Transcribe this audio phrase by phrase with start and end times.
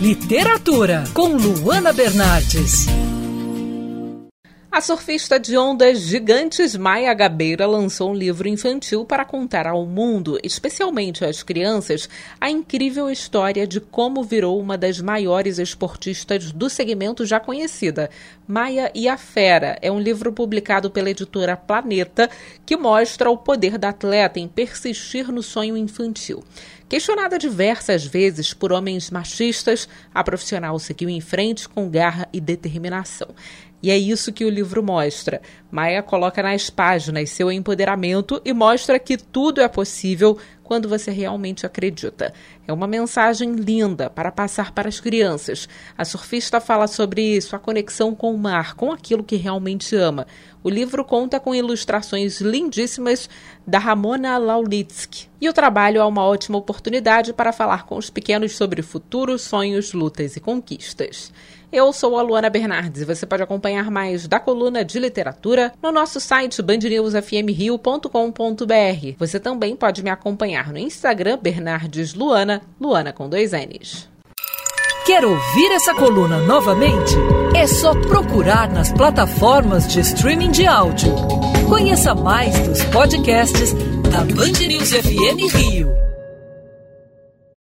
[0.00, 2.86] Literatura com Luana Bernardes.
[4.70, 10.38] A surfista de ondas gigantes Maia Gabeira lançou um livro infantil para contar ao mundo,
[10.40, 12.08] especialmente às crianças,
[12.40, 18.08] a incrível história de como virou uma das maiores esportistas do segmento já conhecida.
[18.46, 22.30] Maia e a Fera é um livro publicado pela editora Planeta
[22.64, 26.44] que mostra o poder da atleta em persistir no sonho infantil.
[26.88, 33.28] Questionada diversas vezes por homens machistas, a profissional seguiu em frente com garra e determinação.
[33.82, 35.42] E é isso que o livro mostra.
[35.70, 41.64] Maia coloca nas páginas seu empoderamento e mostra que tudo é possível quando você realmente
[41.64, 42.30] acredita.
[42.66, 45.66] É uma mensagem linda para passar para as crianças.
[45.96, 50.26] A surfista fala sobre sua conexão com o mar, com aquilo que realmente ama.
[50.62, 53.30] O livro conta com ilustrações lindíssimas
[53.66, 55.28] da Ramona Laulitsky.
[55.40, 59.94] E o trabalho é uma ótima oportunidade para falar com os pequenos sobre futuro, sonhos,
[59.94, 61.32] lutas e conquistas.
[61.70, 65.92] Eu sou a Luana Bernardes e você pode acompanhar mais da coluna de literatura no
[65.92, 69.16] nosso site bandnewsfmrio.com.br.
[69.18, 74.08] Você também pode me acompanhar no Instagram Bernardes Luana, Luana com dois N's.
[75.04, 77.14] Quer ouvir essa coluna novamente?
[77.54, 81.14] É só procurar nas plataformas de streaming de áudio.
[81.68, 83.74] Conheça mais dos podcasts
[84.10, 86.07] da Band News FM Rio.